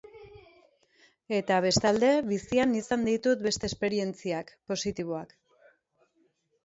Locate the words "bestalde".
1.65-2.09